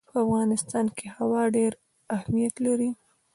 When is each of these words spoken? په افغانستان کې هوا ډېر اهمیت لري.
په 0.09 0.15
افغانستان 0.25 0.85
کې 0.97 1.07
هوا 1.17 1.43
ډېر 1.55 1.71
اهمیت 2.15 2.55
لري. 2.65 2.89